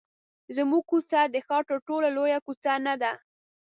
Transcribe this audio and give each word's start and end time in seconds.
زموږ 0.55 0.83
کوڅه 0.89 1.21
د 1.27 1.35
ښار 1.45 1.63
تر 1.69 1.77
ټولو 1.87 2.07
لویه 2.15 2.39
کوڅه 2.45 2.73
نه 2.85 2.93
ده. 3.01 3.11